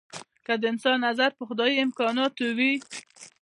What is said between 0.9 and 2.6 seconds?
نظر په خدايي امکاناتو